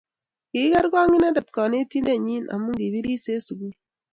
[0.49, 3.73] Kigerngong inendet konetindenyii amu kibiris eng sukul